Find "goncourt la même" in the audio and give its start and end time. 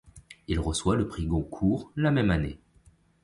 1.27-2.31